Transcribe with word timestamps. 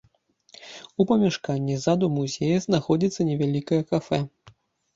У 0.99 1.05
памяшканні 1.11 1.75
ззаду 1.83 2.09
музея 2.17 2.57
знаходзіцца 2.67 3.21
невялікае 3.31 3.81
кафэ. 3.95 4.25